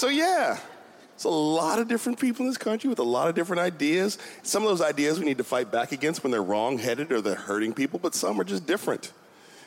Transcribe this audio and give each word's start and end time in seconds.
So, 0.00 0.08
yeah, 0.08 0.58
it's 1.14 1.24
a 1.24 1.28
lot 1.28 1.78
of 1.78 1.86
different 1.86 2.18
people 2.18 2.46
in 2.46 2.48
this 2.48 2.56
country 2.56 2.88
with 2.88 3.00
a 3.00 3.02
lot 3.02 3.28
of 3.28 3.34
different 3.34 3.60
ideas. 3.60 4.16
Some 4.42 4.62
of 4.62 4.70
those 4.70 4.80
ideas 4.80 5.18
we 5.18 5.26
need 5.26 5.36
to 5.36 5.44
fight 5.44 5.70
back 5.70 5.92
against 5.92 6.24
when 6.24 6.30
they're 6.30 6.42
wrong 6.42 6.78
headed 6.78 7.12
or 7.12 7.20
they're 7.20 7.34
hurting 7.34 7.74
people, 7.74 7.98
but 7.98 8.14
some 8.14 8.40
are 8.40 8.44
just 8.44 8.66
different, 8.66 9.12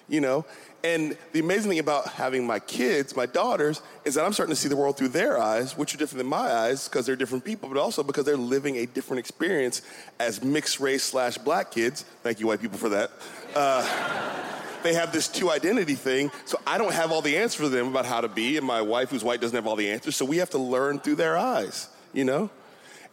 you 0.09 0.21
know? 0.21 0.43
And 0.83 1.15
the 1.33 1.39
amazing 1.39 1.69
thing 1.69 1.77
about 1.77 2.07
having 2.07 2.47
my 2.47 2.57
kids, 2.57 3.15
my 3.15 3.27
daughters, 3.27 3.83
is 4.05 4.15
that 4.15 4.25
I'm 4.25 4.33
starting 4.33 4.55
to 4.55 4.59
see 4.59 4.69
the 4.69 4.75
world 4.75 4.97
through 4.97 5.09
their 5.09 5.39
eyes, 5.39 5.77
which 5.77 5.93
are 5.93 5.99
different 5.99 6.17
than 6.17 6.29
my 6.29 6.51
eyes 6.51 6.87
because 6.89 7.05
they're 7.05 7.15
different 7.15 7.45
people, 7.45 7.69
but 7.69 7.77
also 7.77 8.01
because 8.01 8.25
they're 8.25 8.35
living 8.35 8.77
a 8.77 8.87
different 8.87 9.19
experience 9.19 9.83
as 10.19 10.43
mixed 10.43 10.79
race 10.79 11.03
slash 11.03 11.37
black 11.37 11.69
kids. 11.69 12.05
Thank 12.23 12.39
you, 12.39 12.47
white 12.47 12.59
people, 12.59 12.79
for 12.79 12.89
that. 12.89 13.11
Uh, 13.53 14.42
they 14.83 14.93
have 14.93 15.11
this 15.11 15.27
two 15.27 15.49
identity 15.49 15.95
thing, 15.95 16.31
so 16.45 16.59
I 16.67 16.77
don't 16.77 16.93
have 16.93 17.11
all 17.11 17.21
the 17.21 17.37
answers 17.37 17.55
for 17.55 17.69
them 17.69 17.87
about 17.87 18.05
how 18.05 18.21
to 18.21 18.27
be, 18.27 18.57
and 18.57 18.65
my 18.65 18.81
wife, 18.81 19.09
who's 19.09 19.23
white, 19.23 19.41
doesn't 19.41 19.55
have 19.55 19.67
all 19.67 19.75
the 19.75 19.89
answers, 19.89 20.15
so 20.15 20.25
we 20.25 20.37
have 20.37 20.49
to 20.51 20.57
learn 20.57 20.99
through 20.99 21.15
their 21.15 21.37
eyes, 21.37 21.89
you 22.13 22.25
know? 22.25 22.49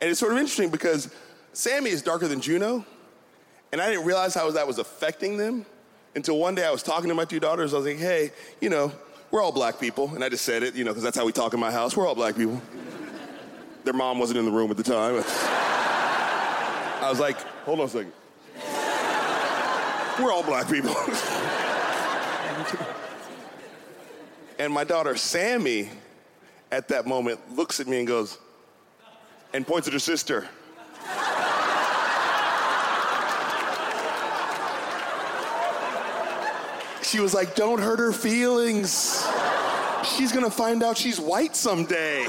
And 0.00 0.10
it's 0.10 0.20
sort 0.20 0.32
of 0.32 0.38
interesting 0.38 0.70
because 0.70 1.12
Sammy 1.52 1.90
is 1.90 2.02
darker 2.02 2.28
than 2.28 2.40
Juno, 2.40 2.84
and 3.72 3.80
I 3.80 3.90
didn't 3.90 4.04
realize 4.04 4.34
how 4.34 4.50
that 4.50 4.66
was 4.66 4.78
affecting 4.78 5.36
them 5.36 5.64
until 6.14 6.38
one 6.38 6.54
day 6.54 6.64
I 6.64 6.70
was 6.70 6.82
talking 6.82 7.09
to 7.09 7.14
my 7.14 7.24
two 7.24 7.40
daughters. 7.40 7.73
I 7.73 7.76
was 7.76 7.87
like, 7.87 7.98
hey, 7.98 8.32
you 8.60 8.68
know, 8.68 8.92
we're 9.30 9.42
all 9.42 9.52
black 9.52 9.78
people. 9.78 10.12
And 10.14 10.24
I 10.24 10.28
just 10.28 10.45
said 10.45 10.62
it, 10.62 10.74
you 10.74 10.84
know, 10.84 10.90
because 10.90 11.04
that's 11.04 11.16
how 11.16 11.24
we 11.24 11.32
talk 11.32 11.54
in 11.54 11.60
my 11.60 11.70
house. 11.70 11.96
We're 11.96 12.06
all 12.06 12.14
black 12.14 12.37
people. 12.37 12.60
Their 13.84 13.95
mom 13.95 14.18
wasn't 14.18 14.38
in 14.40 14.45
the 14.45 14.50
room 14.50 14.70
at 14.70 14.76
the 14.76 14.82
time. 14.82 15.23
I 17.02 17.09
was 17.09 17.20
like, 17.20 17.40
hold 17.64 17.80
on 17.80 17.87
a 17.87 17.88
second. 17.88 18.12
We're 20.19 20.32
all 20.32 20.42
black 20.42 20.69
people. 20.69 20.95
and 24.59 24.73
my 24.73 24.84
daughter, 24.84 25.16
Sammy, 25.16 25.91
at 26.73 26.88
that 26.88 27.06
moment, 27.06 27.41
looks 27.55 27.80
at 27.80 27.87
me 27.87 27.98
and 27.98 28.06
goes, 28.06 28.38
and 29.52 29.66
points 29.66 29.87
at 29.87 29.93
her 29.93 29.99
sister. 29.99 30.49
She 37.02 37.18
was 37.18 37.34
like, 37.34 37.56
don't 37.56 37.80
hurt 37.80 37.99
her 37.99 38.12
feelings. 38.12 39.27
She's 40.04 40.30
gonna 40.30 40.49
find 40.49 40.82
out 40.82 40.96
she's 40.96 41.18
white 41.18 41.56
someday. 41.56 42.24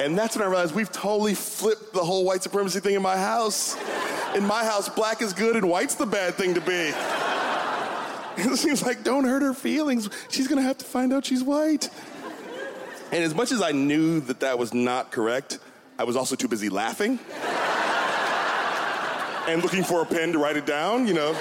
And 0.00 0.18
that's 0.18 0.36
when 0.36 0.44
I 0.44 0.50
realized 0.50 0.74
we've 0.74 0.92
totally 0.92 1.34
flipped 1.34 1.94
the 1.94 2.04
whole 2.04 2.24
white 2.24 2.42
supremacy 2.42 2.80
thing 2.80 2.94
in 2.94 3.02
my 3.02 3.16
house. 3.16 3.76
In 4.34 4.46
my 4.46 4.64
house, 4.64 4.88
black 4.88 5.20
is 5.20 5.32
good 5.32 5.56
and 5.56 5.68
white's 5.68 5.94
the 5.94 6.06
bad 6.06 6.34
thing 6.34 6.54
to 6.54 6.60
be. 6.60 6.92
And 8.34 8.58
she 8.58 8.70
was 8.70 8.82
like, 8.82 9.04
don't 9.04 9.24
hurt 9.24 9.42
her 9.42 9.52
feelings. 9.52 10.08
She's 10.30 10.48
gonna 10.48 10.62
have 10.62 10.78
to 10.78 10.86
find 10.86 11.12
out 11.12 11.26
she's 11.26 11.42
white. 11.42 11.90
And 13.12 13.22
as 13.22 13.34
much 13.34 13.52
as 13.52 13.60
I 13.60 13.72
knew 13.72 14.20
that 14.20 14.40
that 14.40 14.58
was 14.58 14.72
not 14.72 15.12
correct, 15.12 15.58
I 15.98 16.04
was 16.04 16.16
also 16.16 16.34
too 16.34 16.48
busy 16.48 16.70
laughing 16.70 17.18
and 19.46 19.62
looking 19.62 19.84
for 19.84 20.00
a 20.00 20.06
pen 20.06 20.32
to 20.32 20.38
write 20.38 20.56
it 20.56 20.64
down, 20.64 21.06
you 21.06 21.12
know. 21.12 21.36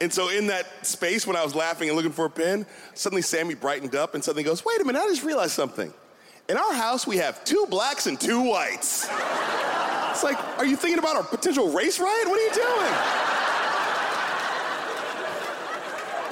And 0.00 0.12
so 0.12 0.30
in 0.30 0.46
that 0.46 0.84
space 0.84 1.26
when 1.26 1.36
I 1.36 1.44
was 1.44 1.54
laughing 1.54 1.88
and 1.88 1.96
looking 1.96 2.10
for 2.10 2.24
a 2.24 2.30
pen, 2.30 2.64
suddenly 2.94 3.22
Sammy 3.22 3.54
brightened 3.54 3.94
up 3.94 4.14
and 4.14 4.24
suddenly 4.24 4.44
goes, 4.44 4.64
wait 4.64 4.80
a 4.80 4.84
minute, 4.84 5.00
I 5.00 5.06
just 5.08 5.22
realized 5.22 5.52
something. 5.52 5.92
In 6.48 6.56
our 6.56 6.72
house, 6.74 7.06
we 7.06 7.16
have 7.18 7.44
two 7.44 7.66
blacks 7.70 8.06
and 8.06 8.20
two 8.20 8.40
whites. 8.40 9.08
It's 10.10 10.24
like, 10.24 10.38
are 10.58 10.66
you 10.66 10.76
thinking 10.76 10.98
about 10.98 11.20
a 11.20 11.24
potential 11.24 11.72
race 11.72 11.98
riot? 11.98 12.28
What 12.28 12.38
are 12.38 12.44
you 12.44 12.54
doing? 12.54 12.92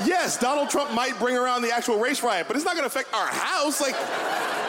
yes, 0.07 0.39
Donald 0.39 0.69
Trump 0.71 0.93
might 0.93 1.19
bring 1.19 1.37
around 1.37 1.63
the 1.63 1.73
actual 1.73 1.99
race 1.99 2.23
riot, 2.23 2.47
but 2.47 2.57
it's 2.57 2.65
not 2.65 2.75
gonna 2.75 2.87
affect 2.87 3.13
our 3.15 3.27
house. 3.27 3.81
Like, 3.81 3.95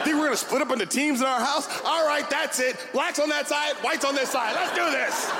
think 0.04 0.18
we're 0.18 0.26
gonna 0.26 0.38
split 0.38 0.62
up 0.62 0.72
into 0.72 0.86
teams 0.86 1.22
in 1.22 1.28
our 1.28 1.40
house? 1.40 1.68
All 1.86 2.06
right, 2.06 2.28
that's 2.30 2.60
it. 2.60 2.76
Blacks 2.94 3.20
on 3.20 3.30
that 3.30 3.48
side, 3.48 3.74
whites 3.84 4.06
on 4.06 4.16
this 4.16 4.30
side. 4.30 4.56
Let's 4.56 4.76
do 4.76 4.90
this. 4.92 5.32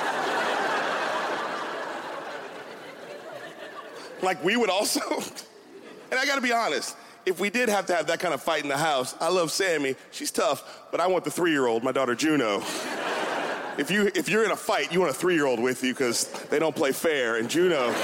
like 4.22 4.42
we 4.44 4.56
would 4.56 4.70
also. 4.70 5.00
and 6.10 6.18
I 6.18 6.26
gotta 6.26 6.40
be 6.40 6.52
honest, 6.52 6.96
if 7.24 7.40
we 7.40 7.50
did 7.50 7.68
have 7.68 7.86
to 7.86 7.94
have 7.94 8.06
that 8.08 8.20
kind 8.20 8.34
of 8.34 8.42
fight 8.42 8.62
in 8.62 8.68
the 8.68 8.76
house, 8.76 9.14
I 9.20 9.28
love 9.28 9.50
Sammy, 9.50 9.96
she's 10.10 10.30
tough, 10.30 10.86
but 10.90 11.00
I 11.00 11.06
want 11.06 11.24
the 11.24 11.30
three 11.30 11.52
year 11.52 11.66
old, 11.66 11.84
my 11.84 11.92
daughter 11.92 12.14
Juno. 12.14 12.58
if, 13.78 13.90
you, 13.90 14.10
if 14.14 14.28
you're 14.28 14.44
in 14.44 14.50
a 14.50 14.56
fight, 14.56 14.92
you 14.92 15.00
want 15.00 15.10
a 15.10 15.14
three 15.14 15.34
year 15.34 15.46
old 15.46 15.60
with 15.60 15.82
you 15.82 15.92
because 15.92 16.24
they 16.50 16.58
don't 16.58 16.74
play 16.74 16.92
fair. 16.92 17.36
And 17.36 17.48
Juno, 17.48 17.94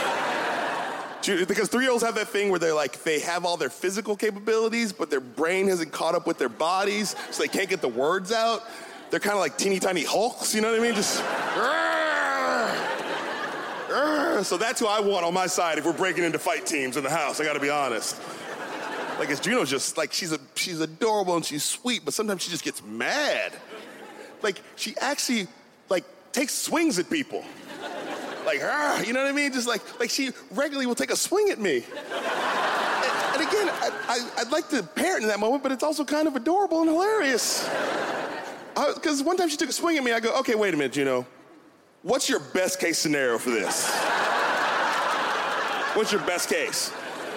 because 1.25 1.69
three 1.69 1.85
year 1.85 1.93
olds 1.93 2.05
have 2.05 2.15
that 2.15 2.29
thing 2.29 2.51
where 2.51 2.59
they're 2.59 2.75
like, 2.75 3.03
they 3.03 3.21
have 3.21 3.45
all 3.45 3.57
their 3.57 3.71
physical 3.71 4.17
capabilities, 4.17 4.93
but 4.93 5.11
their 5.11 5.21
brain 5.21 5.69
hasn't 5.69 5.93
caught 5.93 6.15
up 6.15 6.27
with 6.27 6.39
their 6.39 6.49
bodies, 6.49 7.17
so 7.31 7.43
they 7.43 7.49
can't 7.49 7.69
get 7.69 7.81
the 7.81 7.89
words 7.89 8.33
out. 8.33 8.63
They're 9.11 9.21
kind 9.21 9.35
of 9.35 9.41
like 9.41 9.57
teeny 9.57 9.81
tiny 9.81 10.05
hulks, 10.05 10.55
you 10.55 10.61
know 10.61 10.71
what 10.71 10.81
I 10.81 10.83
mean? 10.83 10.95
Just. 10.95 11.23
So 14.45 14.57
that's 14.57 14.79
who 14.79 14.87
I 14.87 15.01
want 15.01 15.25
on 15.25 15.35
my 15.35 15.49
side 15.49 15.79
if 15.79 15.85
we're 15.85 15.93
breaking 15.93 16.23
into 16.23 16.39
fight 16.39 16.65
teams 16.65 16.97
in 16.97 17.03
the 17.03 17.11
house. 17.11 17.41
I 17.41 17.45
got 17.45 17.55
to 17.55 17.61
be 17.61 17.71
honest. 17.71 18.21
Like, 19.19 19.31
it's 19.31 19.41
Juno's 19.41 19.71
just 19.71 19.97
like 19.97 20.13
she's 20.13 20.33
a 20.33 20.39
she's 20.55 20.81
adorable 20.81 21.35
and 21.35 21.45
she's 21.45 21.65
sweet, 21.65 22.05
but 22.05 22.15
sometimes 22.15 22.43
she 22.43 22.51
just 22.51 22.65
gets 22.65 22.83
mad. 22.85 23.53
Like 24.43 24.61
she 24.77 24.95
actually 25.01 25.49
like 25.89 26.05
takes 26.33 26.55
swings 26.55 26.99
at 26.99 27.11
people. 27.11 27.45
Like, 28.47 28.61
ah, 28.63 29.03
you 29.03 29.13
know 29.13 29.23
what 29.23 29.29
I 29.29 29.33
mean? 29.33 29.53
Just 29.53 29.67
like 29.67 29.83
like 29.99 30.11
she 30.11 30.31
regularly 30.53 30.87
will 30.87 30.95
take 30.95 31.11
a 31.11 31.17
swing 31.17 31.51
at 31.51 31.59
me. 31.59 31.79
And, 31.79 33.41
and 33.41 33.49
again, 33.49 33.69
I, 33.69 33.91
I, 34.09 34.41
I'd 34.41 34.53
like 34.53 34.69
to 34.71 34.83
parent 34.83 35.23
in 35.23 35.29
that 35.29 35.41
moment, 35.41 35.63
but 35.63 35.73
it's 35.73 35.83
also 35.83 36.05
kind 36.05 36.29
of 36.29 36.37
adorable 36.37 36.81
and 36.81 36.89
hilarious. 36.89 37.69
Because 38.95 39.23
one 39.23 39.37
time 39.37 39.49
she 39.49 39.57
took 39.57 39.69
a 39.69 39.73
swing 39.73 39.97
at 39.97 40.05
me, 40.05 40.13
I 40.13 40.21
go, 40.21 40.39
okay, 40.39 40.55
wait 40.55 40.73
a 40.73 40.77
minute, 40.77 40.93
Juno. 40.93 41.27
What's 42.03 42.29
your 42.29 42.39
best 42.39 42.79
case 42.79 42.97
scenario 42.99 43.37
for 43.39 43.51
this? 43.51 43.91
What's 45.95 46.13
your 46.13 46.21
best 46.23 46.49
case? 46.49 46.93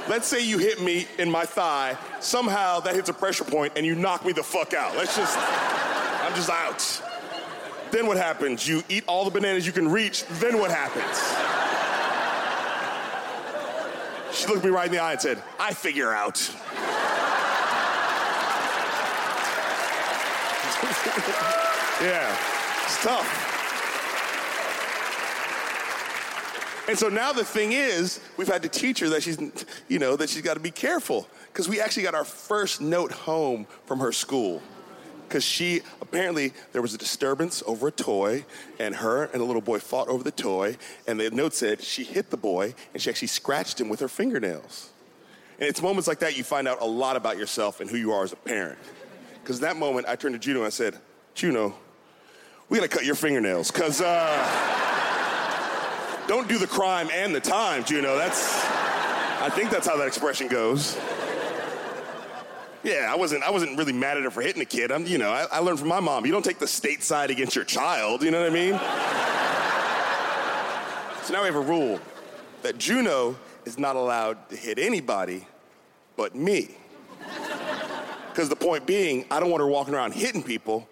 Let's 0.10 0.28
say 0.28 0.44
you 0.44 0.58
hit 0.58 0.82
me 0.82 1.08
in 1.20 1.30
my 1.30 1.46
thigh, 1.46 1.98
somehow 2.20 2.80
that 2.82 2.96
hits 2.96 3.10
a 3.10 3.14
pressure 3.14 3.44
point 3.44 3.74
and 3.76 3.86
you 3.86 3.96
knock 3.96 4.26
me 4.26 4.34
the 4.34 4.44
fuck 4.44 4.74
out. 4.74 4.98
Let's 4.98 5.16
just, 5.16 5.38
I'm 5.38 6.36
just 6.36 6.50
out. 6.50 7.02
Then 7.92 8.08
what 8.08 8.18
happens? 8.18 8.68
You 8.68 8.84
eat 8.90 9.04
all 9.08 9.26
the 9.26 9.32
bananas 9.32 9.66
you 9.66 9.74
can 9.74 9.88
reach, 9.88 10.26
then 10.26 10.58
what 10.58 10.72
happens? 10.72 11.06
She 14.36 14.48
looked 14.48 14.64
me 14.64 14.72
right 14.72 14.88
in 14.88 14.92
the 14.92 15.00
eye 15.00 15.12
and 15.12 15.22
said, 15.22 15.44
I 15.60 15.74
figure 15.74 16.12
out. 16.12 16.40
yeah, 22.02 22.36
it's 22.86 23.04
tough. 23.04 23.61
And 26.92 27.00
so 27.00 27.08
now 27.08 27.32
the 27.32 27.46
thing 27.46 27.72
is, 27.72 28.20
we've 28.36 28.50
had 28.50 28.64
to 28.64 28.68
teach 28.68 29.00
her 29.00 29.08
that 29.08 29.24
she's, 29.24 29.38
you 29.88 29.98
know, 29.98 30.18
that 30.18 30.30
she's 30.30 30.42
got 30.42 30.56
to 30.56 30.60
be 30.60 30.72
careful 30.72 31.26
because 31.48 31.70
we 31.70 31.80
actually 31.80 32.04
got 32.04 32.16
our 32.16 32.26
first 32.26 32.82
note 32.82 33.14
home 33.14 33.66
from 33.86 34.00
her 34.00 34.12
school. 34.12 34.62
Because 35.26 35.46
she 35.46 35.84
apparently 36.02 36.52
there 36.74 36.82
was 36.82 36.94
a 36.94 36.98
disturbance 36.98 37.64
over 37.66 37.88
a 37.88 37.92
toy, 37.92 38.44
and 38.78 38.94
her 38.94 39.24
and 39.32 39.42
a 39.42 39.46
little 39.46 39.62
boy 39.62 39.80
fought 39.80 40.10
over 40.10 40.22
the 40.22 40.32
toy. 40.32 40.76
And 41.08 41.18
the 41.18 41.32
note 41.32 41.54
said 41.54 41.82
she 41.82 42.04
hit 42.04 42.30
the 42.30 42.36
boy, 42.36 42.76
and 42.94 43.02
she 43.02 43.10
actually 43.10 43.30
scratched 43.30 43.80
him 43.80 43.88
with 43.88 44.02
her 44.02 44.10
fingernails. 44.10 44.90
And 45.62 45.70
it's 45.70 45.82
moments 45.82 46.10
like 46.10 46.20
that 46.20 46.38
you 46.38 46.44
find 46.44 46.68
out 46.68 46.82
a 46.82 46.86
lot 46.86 47.16
about 47.16 47.38
yourself 47.38 47.80
and 47.80 47.90
who 47.90 47.96
you 47.96 48.12
are 48.12 48.26
as 48.26 48.34
a 48.34 48.36
parent. 48.36 48.78
Because 49.42 49.62
that 49.62 49.78
moment, 49.78 50.08
I 50.10 50.18
turned 50.18 50.36
to 50.36 50.40
Juno 50.40 50.60
and 50.60 50.68
I 50.68 50.72
said, 50.72 50.98
Juno, 51.36 51.74
we 52.68 52.80
gotta 52.80 52.90
cut 52.90 53.06
your 53.06 53.16
fingernails, 53.16 53.72
because. 53.72 54.02
Uh, 54.02 54.91
don't 56.32 56.48
do 56.48 56.58
the 56.58 56.66
crime 56.66 57.10
and 57.12 57.36
the 57.36 57.42
time, 57.42 57.84
Juno. 57.84 58.16
That's, 58.16 58.56
I 59.42 59.50
think 59.50 59.70
that's 59.70 59.86
how 59.86 59.98
that 59.98 60.08
expression 60.08 60.48
goes. 60.48 60.98
Yeah, 62.84 63.10
I 63.12 63.18
wasn't, 63.18 63.44
I 63.44 63.50
wasn't 63.50 63.78
really 63.78 63.92
mad 63.92 64.16
at 64.16 64.24
her 64.24 64.32
for 64.32 64.42
hitting 64.42 64.62
a 64.62 64.66
kid. 64.66 64.94
I'm, 64.94 65.06
you 65.06 65.18
know, 65.18 65.30
I, 65.30 65.46
I 65.52 65.60
learned 65.60 65.80
from 65.80 65.90
my 65.90 66.00
mom, 66.00 66.26
you 66.26 66.32
don't 66.32 66.46
take 66.46 66.58
the 66.58 66.70
state 66.70 67.04
side 67.04 67.32
against 67.32 67.54
your 67.54 67.66
child, 67.66 68.24
you 68.24 68.32
know 68.32 68.40
what 68.40 68.50
I 68.50 68.54
mean? 68.54 68.80
so 71.26 71.34
now 71.34 71.42
we 71.42 71.48
have 71.48 71.56
a 71.58 71.60
rule 71.60 72.00
that 72.62 72.78
Juno 72.78 73.36
is 73.66 73.78
not 73.78 73.98
allowed 73.98 74.50
to 74.52 74.56
hit 74.56 74.80
anybody 74.80 75.46
but 76.16 76.34
me. 76.34 76.78
Because 78.30 78.48
the 78.48 78.56
point 78.56 78.86
being, 78.86 79.26
I 79.30 79.42
don't 79.42 79.50
want 79.50 79.60
her 79.60 79.68
walking 79.68 79.94
around 79.94 80.14
hitting 80.14 80.44
people, 80.44 80.88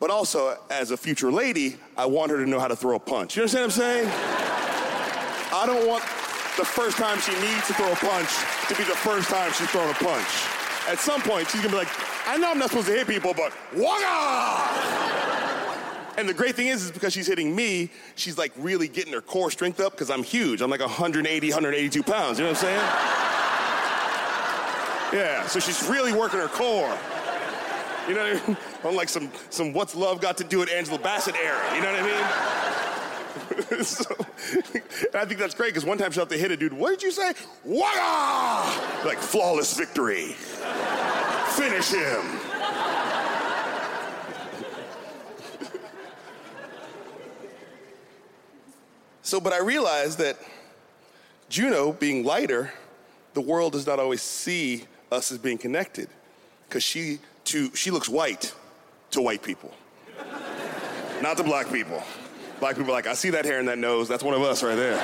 but 0.00 0.08
also, 0.08 0.56
as 0.70 0.92
a 0.92 0.96
future 0.96 1.30
lady, 1.30 1.76
I 1.94 2.06
want 2.06 2.30
her 2.30 2.38
to 2.38 2.46
know 2.48 2.58
how 2.58 2.68
to 2.68 2.76
throw 2.76 2.96
a 2.96 3.00
punch. 3.00 3.36
You 3.36 3.42
understand 3.42 3.66
what 3.66 3.74
I'm 3.74 4.08
saying? 4.08 4.47
I 5.52 5.66
don't 5.66 5.86
want 5.86 6.02
the 6.56 6.64
first 6.64 6.96
time 6.96 7.18
she 7.20 7.32
needs 7.40 7.66
to 7.68 7.74
throw 7.74 7.90
a 7.90 7.96
punch 7.96 8.28
to 8.68 8.74
be 8.74 8.84
the 8.84 8.96
first 8.96 9.28
time 9.30 9.52
she's 9.52 9.70
thrown 9.70 9.88
a 9.88 9.94
punch. 9.94 10.26
At 10.88 10.98
some 10.98 11.20
point, 11.22 11.48
she's 11.48 11.60
gonna 11.60 11.72
be 11.72 11.78
like, 11.78 11.88
I 12.26 12.36
know 12.36 12.50
I'm 12.50 12.58
not 12.58 12.70
supposed 12.70 12.88
to 12.88 12.92
hit 12.92 13.06
people, 13.06 13.32
but 13.32 13.52
wagga! 13.74 15.08
And 16.18 16.28
the 16.28 16.34
great 16.34 16.56
thing 16.56 16.66
is, 16.66 16.84
is 16.84 16.90
because 16.90 17.12
she's 17.12 17.28
hitting 17.28 17.54
me, 17.54 17.90
she's 18.16 18.36
like 18.36 18.52
really 18.56 18.88
getting 18.88 19.12
her 19.12 19.20
core 19.20 19.50
strength 19.50 19.78
up 19.78 19.92
because 19.92 20.10
I'm 20.10 20.24
huge. 20.24 20.60
I'm 20.60 20.70
like 20.70 20.80
180, 20.80 21.48
182 21.48 22.02
pounds. 22.02 22.38
You 22.38 22.44
know 22.44 22.50
what 22.50 22.58
I'm 22.58 22.64
saying? 22.64 22.80
Yeah, 25.12 25.46
so 25.46 25.60
she's 25.60 25.88
really 25.88 26.12
working 26.12 26.40
her 26.40 26.48
core. 26.48 26.92
You 28.08 28.14
know 28.14 28.32
what 28.32 28.42
I 28.42 28.46
mean? 28.48 28.56
Unlike 28.84 29.08
some, 29.08 29.30
some 29.50 29.72
What's 29.72 29.94
Love 29.94 30.20
Got 30.20 30.36
to 30.38 30.44
Do 30.44 30.58
with 30.58 30.70
Angela 30.70 30.98
Bassett 30.98 31.36
era. 31.36 31.62
You 31.74 31.82
know 31.82 31.92
what 31.92 32.00
I 32.00 32.06
mean? 32.06 32.57
so, 33.82 34.04
I 35.14 35.24
think 35.24 35.38
that's 35.38 35.54
great 35.54 35.68
because 35.74 35.84
one 35.84 35.98
time 35.98 36.10
she'll 36.10 36.22
have 36.22 36.30
to 36.30 36.38
hit 36.38 36.50
a 36.50 36.56
dude. 36.56 36.72
What 36.72 36.90
did 36.90 37.02
you 37.02 37.10
say? 37.10 37.34
Wada! 37.64 39.06
Like 39.06 39.18
flawless 39.18 39.76
victory. 39.76 40.34
Finish 41.50 41.90
him. 41.90 42.22
so, 49.22 49.40
but 49.40 49.52
I 49.52 49.60
realized 49.60 50.18
that 50.18 50.38
Juno 51.48 51.92
being 51.92 52.24
lighter, 52.24 52.72
the 53.34 53.40
world 53.42 53.72
does 53.72 53.86
not 53.86 53.98
always 53.98 54.22
see 54.22 54.84
us 55.12 55.30
as 55.30 55.38
being 55.38 55.58
connected 55.58 56.08
because 56.68 56.82
she 56.82 57.18
she 57.44 57.90
looks 57.90 58.08
white 58.08 58.54
to 59.10 59.22
white 59.22 59.42
people, 59.42 59.72
not 61.22 61.36
to 61.38 61.42
black 61.42 61.70
people. 61.72 62.02
Black 62.60 62.76
people 62.76 62.90
are 62.90 62.94
like, 62.94 63.06
I 63.06 63.14
see 63.14 63.30
that 63.30 63.44
hair 63.44 63.58
and 63.58 63.68
that 63.68 63.78
nose. 63.78 64.08
That's 64.08 64.24
one 64.24 64.34
of 64.34 64.42
us 64.42 64.62
right 64.62 64.76
there. 64.76 64.96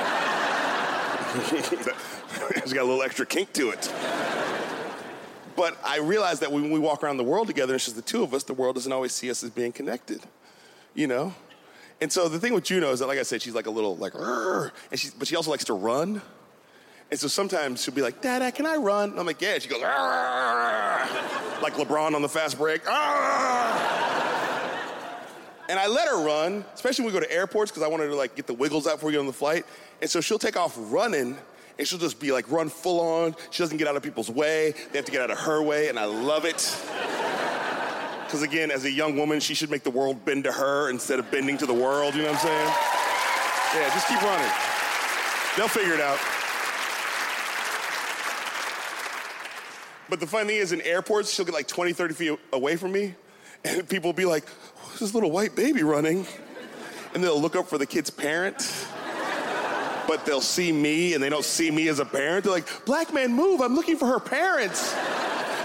It's 2.57 2.73
got 2.73 2.83
a 2.83 2.85
little 2.85 3.03
extra 3.03 3.27
kink 3.27 3.53
to 3.55 3.71
it. 3.71 3.93
But 5.57 5.79
I 5.85 5.99
realize 5.99 6.41
that 6.41 6.51
when 6.51 6.71
we 6.71 6.79
walk 6.79 7.05
around 7.05 7.17
the 7.17 7.25
world 7.25 7.47
together, 7.47 7.75
it's 7.75 7.85
just 7.85 7.97
the 7.97 8.03
two 8.03 8.23
of 8.23 8.35
us, 8.35 8.43
the 8.43 8.55
world 8.55 8.75
doesn't 8.75 8.93
always 8.93 9.13
see 9.13 9.31
us 9.31 9.45
as 9.45 9.51
being 9.51 9.73
connected, 9.73 10.21
you 10.95 11.07
know? 11.07 11.35
And 12.01 12.13
so 12.13 12.29
the 12.29 12.41
thing 12.41 12.55
with 12.55 12.65
Juno 12.65 12.91
is 12.91 13.01
that, 13.01 13.07
like 13.07 13.19
I 13.19 13.23
said, 13.23 13.41
she's 13.41 13.55
like 13.55 13.67
a 13.67 13.71
little 13.71 13.97
like, 13.97 14.15
and 14.15 14.99
she, 14.99 15.11
but 15.17 15.29
she 15.29 15.37
also 15.37 15.51
likes 15.51 15.65
to 15.67 15.75
run. 15.75 16.23
And 17.11 17.21
so 17.21 17.29
sometimes 17.29 17.83
she'll 17.83 17.95
be 17.95 18.03
like, 18.03 18.21
Dada, 18.21 18.51
can 18.51 18.67
I 18.67 18.77
run? 18.77 19.11
And 19.11 19.21
I'm 19.21 19.27
like, 19.27 19.41
yeah. 19.41 19.59
She 19.59 19.69
goes, 19.69 19.81
like 21.63 21.75
LeBron 21.75 22.15
on 22.15 22.23
the 22.23 22.29
fast 22.29 22.59
break. 22.59 22.83
And 25.69 25.79
I 25.79 25.87
let 25.87 26.09
her 26.09 26.23
run, 26.25 26.65
especially 26.75 27.05
when 27.05 27.15
we 27.15 27.21
go 27.21 27.27
to 27.27 27.33
airports, 27.33 27.71
because 27.71 27.83
I 27.83 27.89
want 27.89 28.03
her 28.03 28.09
to 28.09 28.15
like 28.15 28.37
get 28.37 28.47
the 28.47 28.55
wiggles 28.55 28.87
out 28.87 28.97
before 28.97 29.07
we 29.09 29.13
get 29.13 29.21
on 29.21 29.27
the 29.27 29.33
flight. 29.33 29.65
And 30.03 30.11
so 30.11 30.21
she'll 30.21 30.39
take 30.39 30.57
off 30.57 30.75
running, 30.77 31.39
and 31.79 31.89
she'll 31.89 31.99
just 31.99 32.21
be 32.21 32.33
like 32.33 32.51
run 32.51 32.69
full 32.69 33.01
on. 33.01 33.35
She 33.51 33.63
doesn't 33.63 33.79
get 33.79 33.89
out 33.89 33.97
of 33.97 34.03
people's 34.03 34.31
way. 34.31 34.75
They 34.93 34.99
have 34.99 35.07
to 35.07 35.13
get 35.13 35.23
out 35.23 35.31
of 35.31 35.39
her 35.39 35.63
way, 35.63 35.89
and 35.89 35.99
I 35.99 36.05
love 36.05 36.45
it. 36.45 36.79
Because 38.25 38.43
again, 38.43 38.71
as 38.71 38.85
a 38.85 38.91
young 38.91 39.17
woman, 39.17 39.41
she 39.41 39.55
should 39.55 39.71
make 39.71 39.85
the 39.85 39.91
world 39.91 40.25
bend 40.25 40.45
to 40.45 40.53
her 40.53 40.91
instead 40.91 41.19
of 41.19 41.31
bending 41.31 41.57
to 41.59 41.67
the 41.67 41.75
world. 41.75 42.15
You 42.15 42.23
know 42.23 42.33
what 42.33 42.41
I'm 42.41 42.47
saying? 42.47 42.73
Yeah, 43.75 43.95
just 43.95 44.09
keep 44.09 44.21
running. 44.21 44.51
They'll 45.57 45.69
figure 45.69 45.95
it 45.95 46.01
out. 46.01 46.19
But 50.09 50.21
the 50.21 50.27
funny 50.27 50.49
thing 50.49 50.57
is, 50.59 50.73
in 50.73 50.81
airports, 50.83 51.33
she'll 51.33 51.45
get 51.45 51.55
like 51.55 51.69
20, 51.69 51.93
30 51.93 52.15
feet 52.15 52.39
away 52.53 52.77
from 52.77 52.93
me, 52.93 53.15
and 53.65 53.89
people 53.89 54.09
will 54.09 54.15
be 54.15 54.27
like, 54.27 54.45
Who's 54.95 55.01
this 55.01 55.15
little 55.15 55.33
white 55.33 55.57
baby 55.57 55.83
running? 55.83 56.25
And 57.15 57.25
they'll 57.25 57.41
look 57.41 57.57
up 57.57 57.67
for 57.67 57.79
the 57.79 57.87
kid's 57.87 58.11
parent, 58.11 58.59
but 60.07 60.25
they'll 60.25 60.41
see 60.41 60.71
me 60.71 61.15
and 61.15 61.23
they 61.23 61.29
don't 61.29 61.45
see 61.45 61.69
me 61.69 61.89
as 61.89 61.99
a 61.99 62.05
parent. 62.05 62.45
They're 62.45 62.53
like, 62.53 62.85
Black 62.85 63.13
man, 63.13 63.33
move, 63.33 63.61
I'm 63.61 63.75
looking 63.75 63.97
for 63.97 64.07
her 64.07 64.21
parents. 64.21 64.95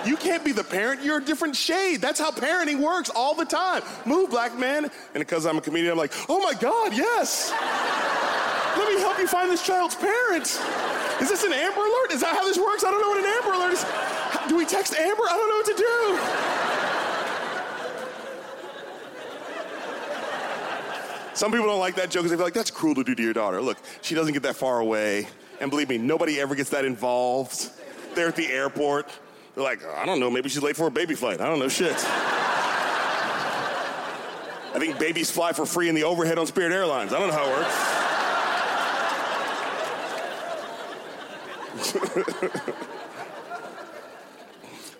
You 0.03 0.17
can't 0.17 0.43
be 0.43 0.51
the 0.51 0.63
parent, 0.63 1.03
you're 1.03 1.19
a 1.19 1.23
different 1.23 1.55
shade. 1.55 2.01
That's 2.01 2.19
how 2.19 2.31
parenting 2.31 2.79
works 2.81 3.11
all 3.11 3.35
the 3.35 3.45
time. 3.45 3.83
Move, 4.07 4.31
black 4.31 4.57
man. 4.57 4.85
And 4.85 4.91
because 5.13 5.45
I'm 5.45 5.59
a 5.59 5.61
comedian, 5.61 5.91
I'm 5.91 5.97
like, 5.97 6.13
oh 6.27 6.39
my 6.39 6.55
God, 6.59 6.97
yes. 6.97 7.51
Let 8.77 8.91
me 8.91 8.99
help 8.99 9.19
you 9.19 9.27
find 9.27 9.51
this 9.51 9.63
child's 9.63 9.93
parent. 9.93 10.45
Is 11.21 11.29
this 11.29 11.43
an 11.43 11.53
Amber 11.53 11.81
Alert? 11.81 12.13
Is 12.13 12.21
that 12.21 12.35
how 12.35 12.45
this 12.45 12.57
works? 12.57 12.83
I 12.83 12.89
don't 12.89 13.01
know 13.01 13.09
what 13.09 13.19
an 13.19 13.29
Amber 13.29 13.53
Alert 13.53 13.73
is. 13.73 13.85
Do 14.49 14.57
we 14.57 14.65
text 14.65 14.95
Amber? 14.95 15.23
I 15.29 15.37
don't 15.37 15.49
know 15.49 15.57
what 15.61 15.67
to 15.67 16.65
do. 16.65 16.68
Some 21.39 21.51
people 21.53 21.67
don't 21.67 21.79
like 21.79 21.95
that 21.95 22.09
joke 22.09 22.23
because 22.23 22.31
they 22.31 22.35
feel 22.35 22.47
like 22.47 22.53
that's 22.53 22.69
cruel 22.69 22.95
to 22.95 23.03
do 23.05 23.15
to 23.15 23.23
your 23.23 23.31
daughter. 23.31 23.61
Look, 23.61 23.77
she 24.01 24.13
doesn't 24.13 24.33
get 24.33 24.43
that 24.43 24.57
far 24.57 24.81
away. 24.81 25.25
And 25.61 25.71
believe 25.71 25.87
me, 25.87 25.97
nobody 25.97 26.37
ever 26.37 26.53
gets 26.53 26.69
that 26.71 26.83
involved. 26.83 27.69
They're 28.13 28.27
at 28.27 28.35
the 28.35 28.47
airport. 28.47 29.07
They're 29.55 29.63
like, 29.63 29.79
I 29.85 30.05
don't 30.05 30.19
know, 30.19 30.29
maybe 30.29 30.49
she's 30.49 30.61
late 30.61 30.75
for 30.75 30.87
a 30.87 30.91
baby 30.91 31.15
flight. 31.15 31.39
I 31.39 31.47
don't 31.47 31.59
know 31.59 31.69
shit. 31.69 31.95
I 31.95 31.99
think 34.79 34.99
babies 34.99 35.31
fly 35.31 35.53
for 35.53 35.65
free 35.65 35.87
in 35.87 35.95
the 35.95 36.03
overhead 36.03 36.37
on 36.37 36.45
Spirit 36.45 36.73
Airlines. 36.73 37.13
I 37.13 37.19
don't 37.19 37.29
know 37.29 37.35
how 37.35 37.45
it 37.45 37.51
works. 42.49 42.73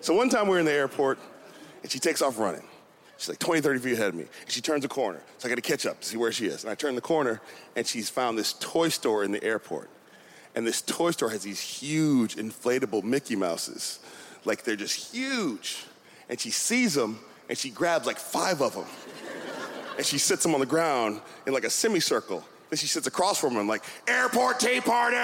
so 0.00 0.14
one 0.14 0.30
time 0.30 0.48
we're 0.48 0.60
in 0.60 0.64
the 0.64 0.72
airport 0.72 1.18
and 1.82 1.92
she 1.92 1.98
takes 1.98 2.22
off 2.22 2.38
running. 2.38 2.64
She's 3.20 3.28
like 3.28 3.38
20, 3.38 3.60
30 3.60 3.80
feet 3.80 3.92
ahead 3.92 4.08
of 4.08 4.14
me. 4.14 4.22
And 4.22 4.50
she 4.50 4.62
turns 4.62 4.82
a 4.82 4.88
corner. 4.88 5.20
So 5.36 5.46
I 5.46 5.50
got 5.50 5.56
to 5.56 5.60
catch 5.60 5.84
up 5.84 6.00
to 6.00 6.08
see 6.08 6.16
where 6.16 6.32
she 6.32 6.46
is. 6.46 6.64
And 6.64 6.70
I 6.70 6.74
turn 6.74 6.94
the 6.94 7.02
corner 7.02 7.42
and 7.76 7.86
she's 7.86 8.08
found 8.08 8.38
this 8.38 8.54
toy 8.54 8.88
store 8.88 9.24
in 9.24 9.30
the 9.30 9.44
airport. 9.44 9.90
And 10.54 10.66
this 10.66 10.80
toy 10.80 11.10
store 11.10 11.28
has 11.28 11.42
these 11.42 11.60
huge 11.60 12.36
inflatable 12.36 13.04
Mickey 13.04 13.36
Mouses. 13.36 13.98
Like 14.46 14.64
they're 14.64 14.74
just 14.74 15.14
huge. 15.14 15.84
And 16.30 16.40
she 16.40 16.48
sees 16.48 16.94
them 16.94 17.20
and 17.50 17.58
she 17.58 17.68
grabs 17.68 18.06
like 18.06 18.16
five 18.16 18.62
of 18.62 18.72
them. 18.72 18.86
and 19.98 20.06
she 20.06 20.16
sits 20.16 20.42
them 20.42 20.54
on 20.54 20.60
the 20.60 20.66
ground 20.66 21.20
in 21.46 21.52
like 21.52 21.64
a 21.64 21.70
semicircle. 21.70 22.42
Then 22.70 22.78
she 22.78 22.86
sits 22.86 23.06
across 23.06 23.38
from 23.38 23.52
them 23.52 23.68
like, 23.68 23.84
airport 24.08 24.60
tea 24.60 24.80
party! 24.80 25.16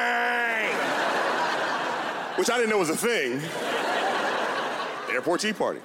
Which 2.36 2.50
I 2.50 2.58
didn't 2.58 2.68
know 2.68 2.78
was 2.78 2.90
a 2.90 2.96
thing. 2.96 3.40
airport 5.10 5.40
tea 5.40 5.54
party. 5.54 5.80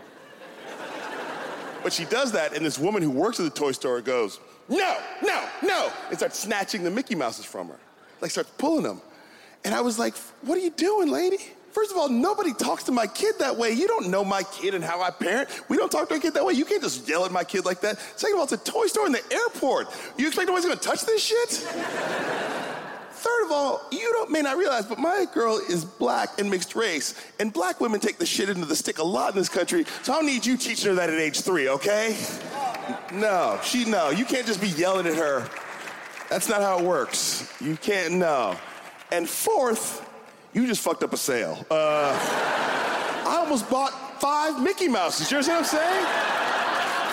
But 1.84 1.94
she 1.94 2.06
does 2.06 2.32
that, 2.34 2.56
and 2.56 2.66
this 2.66 2.78
woman 2.78 3.02
who 3.02 3.10
works 3.10 3.40
at 3.40 3.44
the 3.44 3.60
toy 3.60 3.72
store 3.72 4.02
goes, 4.02 4.40
no, 4.70 4.98
no, 5.24 5.46
no, 5.64 5.92
and 6.10 6.18
starts 6.18 6.40
snatching 6.40 6.84
the 6.84 6.92
Mickey 6.92 7.16
Mouses 7.16 7.46
from 7.46 7.68
her. 7.68 7.80
Like 8.22 8.32
starts 8.32 8.52
pulling 8.58 8.84
them. 8.84 9.02
And 9.66 9.76
I 9.76 9.82
was 9.82 10.00
like, 10.00 10.16
what 10.44 10.58
are 10.58 10.62
you 10.62 10.70
doing, 10.72 11.10
lady? 11.10 11.38
First 11.72 11.92
of 11.92 11.98
all, 11.98 12.10
nobody 12.10 12.54
talks 12.54 12.84
to 12.86 12.92
my 12.92 13.08
kid 13.08 13.36
that 13.40 13.56
way. 13.56 13.72
You 13.72 13.88
don't 13.88 14.10
know 14.10 14.26
my 14.26 14.44
kid 14.44 14.74
and 14.74 14.84
how 14.84 15.02
I 15.02 15.10
parent. 15.10 15.50
We 15.70 15.78
don't 15.78 15.92
talk 15.92 16.10
to 16.10 16.16
our 16.16 16.20
kid 16.20 16.34
that 16.34 16.46
way. 16.46 16.54
You 16.54 16.66
can't 16.66 16.82
just 16.82 17.08
yell 17.08 17.26
at 17.26 17.32
my 17.32 17.44
kid 17.44 17.66
like 17.66 17.80
that. 17.82 17.98
Second 18.18 18.36
of 18.36 18.40
all, 18.40 18.44
it's 18.44 18.54
a 18.54 18.58
toy 18.58 18.88
store 18.88 19.06
in 19.06 19.14
the 19.14 19.24
airport. 19.32 19.88
You 20.18 20.28
expect 20.28 20.48
nobody's 20.48 20.66
gonna 20.66 20.80
touch 20.80 21.06
this 21.06 21.24
shit? 21.24 22.61
Third 23.22 23.46
of 23.46 23.52
all, 23.52 23.86
you 23.92 24.12
don't, 24.14 24.32
may 24.32 24.42
not 24.42 24.58
realize, 24.58 24.88
but 24.88 24.98
my 24.98 25.28
girl 25.32 25.60
is 25.70 25.86
black 25.86 26.40
and 26.40 26.50
mixed 26.50 26.76
race, 26.76 27.14
and 27.40 27.54
black 27.54 27.80
women 27.80 28.00
take 28.00 28.18
the 28.18 28.26
shit 28.26 28.50
into 28.50 28.66
the 28.66 28.76
stick 28.76 28.98
a 28.98 29.04
lot 29.04 29.34
in 29.34 29.38
this 29.38 29.48
country, 29.48 29.86
so 30.02 30.14
I 30.14 30.16
don't 30.16 30.26
need 30.26 30.44
you 30.44 30.58
teaching 30.58 30.90
her 30.90 30.96
that 30.96 31.08
at 31.08 31.20
age 31.20 31.42
three, 31.42 31.70
okay? 31.70 32.18
No, 33.14 33.60
she, 33.64 33.86
no, 33.86 34.10
you 34.10 34.26
can't 34.26 34.48
just 34.48 34.60
be 34.60 34.70
yelling 34.70 35.06
at 35.06 35.14
her. 35.14 35.48
That's 36.32 36.50
not 36.50 36.64
how 36.64 36.80
it 36.80 36.84
works. 36.84 37.48
You 37.62 37.78
can't, 37.78 38.16
no. 38.16 38.56
And 39.12 39.30
fourth, 39.30 40.04
you 40.54 40.66
just 40.66 40.82
fucked 40.82 41.04
up 41.04 41.14
a 41.14 41.18
sale. 41.18 41.64
Uh, 41.70 42.18
I 43.28 43.36
almost 43.38 43.70
bought 43.70 44.20
five 44.20 44.60
Mickey 44.64 44.88
Mouses. 44.88 45.30
You 45.30 45.38
understand 45.38 45.64
what 45.64 45.74
I'm 45.76 45.80
saying? 45.80 46.06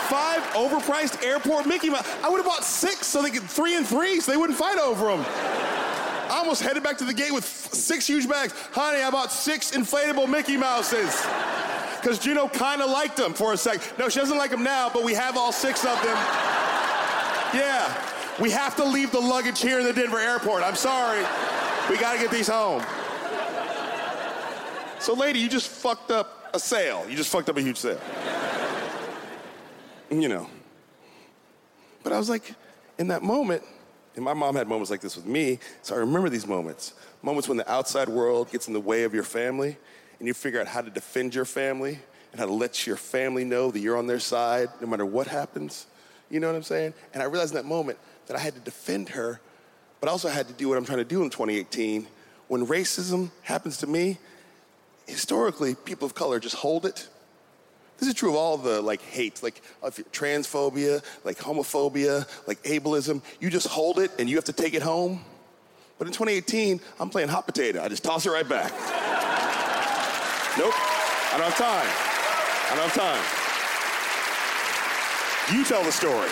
Five 0.08 0.40
overpriced 0.54 1.22
airport 1.22 1.66
Mickey 1.66 1.90
Mouse. 1.90 2.08
I 2.24 2.30
would 2.30 2.38
have 2.38 2.46
bought 2.46 2.64
six 2.64 3.06
so 3.06 3.20
they 3.20 3.30
could 3.30 3.42
three 3.42 3.76
and 3.76 3.86
three 3.86 4.20
so 4.20 4.32
they 4.32 4.38
wouldn't 4.38 4.58
fight 4.58 4.78
over 4.78 5.08
them. 5.08 5.26
I 6.38 6.40
almost 6.40 6.62
headed 6.62 6.84
back 6.84 6.96
to 6.98 7.04
the 7.04 7.12
gate 7.12 7.34
with 7.34 7.44
six 7.44 8.06
huge 8.06 8.28
bags. 8.28 8.54
Honey, 8.70 9.02
I 9.02 9.10
bought 9.10 9.32
six 9.32 9.72
inflatable 9.72 10.30
Mickey 10.30 10.56
Mouses. 10.56 11.26
Because 12.00 12.16
Juno 12.20 12.46
kind 12.46 12.80
of 12.80 12.90
liked 12.90 13.16
them 13.16 13.34
for 13.34 13.54
a 13.54 13.56
sec. 13.56 13.80
No, 13.98 14.08
she 14.08 14.20
doesn't 14.20 14.38
like 14.38 14.52
them 14.52 14.62
now, 14.62 14.88
but 14.88 15.02
we 15.02 15.14
have 15.14 15.36
all 15.36 15.50
six 15.50 15.84
of 15.84 16.00
them. 16.00 16.16
Yeah, 17.52 17.92
we 18.40 18.52
have 18.52 18.76
to 18.76 18.84
leave 18.84 19.10
the 19.10 19.18
luggage 19.18 19.60
here 19.60 19.80
in 19.80 19.84
the 19.84 19.92
Denver 19.92 20.20
airport. 20.20 20.62
I'm 20.62 20.76
sorry. 20.76 21.26
We 21.90 21.98
got 21.98 22.12
to 22.12 22.20
get 22.20 22.30
these 22.30 22.46
home. 22.46 22.84
So, 25.00 25.14
lady, 25.14 25.40
you 25.40 25.48
just 25.48 25.68
fucked 25.68 26.12
up 26.12 26.50
a 26.54 26.60
sale. 26.60 27.04
You 27.10 27.16
just 27.16 27.32
fucked 27.32 27.48
up 27.48 27.56
a 27.56 27.62
huge 27.62 27.78
sale. 27.78 28.00
you 30.08 30.28
know. 30.28 30.48
But 32.04 32.12
I 32.12 32.18
was 32.18 32.30
like, 32.30 32.54
in 32.96 33.08
that 33.08 33.24
moment, 33.24 33.64
and 34.18 34.24
my 34.24 34.34
mom 34.34 34.56
had 34.56 34.66
moments 34.66 34.90
like 34.90 35.00
this 35.00 35.14
with 35.14 35.26
me, 35.26 35.60
so 35.80 35.94
I 35.94 35.98
remember 35.98 36.28
these 36.28 36.44
moments. 36.44 36.94
Moments 37.22 37.46
when 37.46 37.56
the 37.56 37.70
outside 37.70 38.08
world 38.08 38.50
gets 38.50 38.66
in 38.66 38.74
the 38.74 38.80
way 38.80 39.04
of 39.04 39.14
your 39.14 39.22
family, 39.22 39.76
and 40.18 40.26
you 40.26 40.34
figure 40.34 40.60
out 40.60 40.66
how 40.66 40.80
to 40.80 40.90
defend 40.90 41.36
your 41.36 41.44
family 41.44 42.00
and 42.32 42.40
how 42.40 42.46
to 42.46 42.52
let 42.52 42.84
your 42.84 42.96
family 42.96 43.44
know 43.44 43.70
that 43.70 43.78
you're 43.78 43.96
on 43.96 44.08
their 44.08 44.18
side 44.18 44.70
no 44.80 44.88
matter 44.88 45.06
what 45.06 45.28
happens. 45.28 45.86
You 46.30 46.40
know 46.40 46.48
what 46.48 46.56
I'm 46.56 46.64
saying? 46.64 46.94
And 47.14 47.22
I 47.22 47.26
realized 47.26 47.52
in 47.52 47.58
that 47.58 47.64
moment 47.64 47.96
that 48.26 48.36
I 48.36 48.40
had 48.40 48.54
to 48.54 48.60
defend 48.60 49.10
her, 49.10 49.40
but 50.00 50.08
I 50.08 50.10
also 50.10 50.30
had 50.30 50.48
to 50.48 50.52
do 50.52 50.68
what 50.68 50.76
I'm 50.76 50.84
trying 50.84 50.98
to 50.98 51.04
do 51.04 51.22
in 51.22 51.30
2018. 51.30 52.08
When 52.48 52.66
racism 52.66 53.30
happens 53.42 53.76
to 53.76 53.86
me, 53.86 54.18
historically, 55.06 55.76
people 55.76 56.06
of 56.06 56.16
color 56.16 56.40
just 56.40 56.56
hold 56.56 56.86
it. 56.86 57.06
This 57.98 58.08
is 58.08 58.14
true 58.14 58.30
of 58.30 58.36
all 58.36 58.56
the 58.56 58.80
like 58.80 59.02
hate, 59.02 59.42
like 59.42 59.60
transphobia, 59.82 61.04
like 61.24 61.38
homophobia, 61.38 62.28
like 62.46 62.62
ableism. 62.62 63.22
You 63.40 63.50
just 63.50 63.66
hold 63.66 63.98
it 63.98 64.12
and 64.18 64.28
you 64.28 64.36
have 64.36 64.44
to 64.44 64.52
take 64.52 64.74
it 64.74 64.82
home. 64.82 65.24
But 65.98 66.06
in 66.06 66.12
2018, 66.12 66.80
I'm 67.00 67.10
playing 67.10 67.28
hot 67.28 67.46
potato. 67.46 67.82
I 67.82 67.88
just 67.88 68.04
toss 68.04 68.24
it 68.24 68.30
right 68.30 68.48
back. 68.48 68.70
nope. 70.58 70.72
I 70.74 71.36
don't 71.36 71.50
have 71.50 71.58
time. 71.58 71.88
I 72.70 72.76
don't 72.76 72.88
have 72.88 72.94
time. 72.94 73.24
You 75.56 75.64
tell 75.64 75.82
the 75.82 75.90
story. 75.90 76.30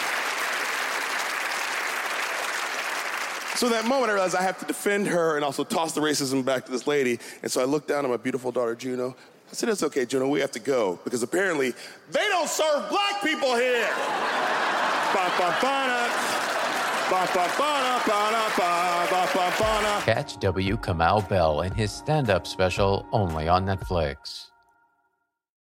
So 3.57 3.71
that 3.71 3.87
moment, 3.87 4.11
I 4.11 4.15
realized 4.15 4.37
I 4.37 4.43
have 4.43 4.59
to 4.59 4.67
defend 4.67 5.07
her 5.09 5.37
and 5.37 5.45
also 5.45 5.65
toss 5.65 5.93
the 5.95 6.03
racism 6.03 6.45
back 6.45 6.67
to 6.67 6.73
this 6.73 6.87
lady. 6.87 7.19
And 7.43 7.51
so 7.51 7.63
I 7.63 7.65
looked 7.65 7.89
down 7.89 8.05
at 8.05 8.11
my 8.11 8.19
beautiful 8.19 8.53
daughter, 8.53 8.75
Juno. 8.75 9.17
I 9.51 9.55
said, 9.55 9.69
It's 9.69 9.83
okay, 9.83 10.05
Juno, 10.07 10.29
we 10.29 10.41
have 10.41 10.53
to 10.53 10.59
go 10.61 10.99
because 11.05 11.23
apparently 11.23 11.73
they 12.11 12.27
don't 12.29 12.49
serve 12.49 12.89
black 12.91 13.23
people 13.23 13.55
here. 13.57 13.89
Catch 20.05 20.41
W. 20.41 20.77
Kamau 20.77 21.29
Bell 21.29 21.61
in 21.63 21.73
his 21.73 21.93
stand 21.93 22.31
up 22.31 22.47
special 22.47 23.07
only 23.13 23.47
on 23.49 23.65
Netflix. 23.65 24.51